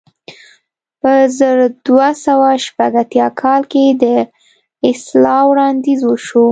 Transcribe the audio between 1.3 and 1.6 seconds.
زر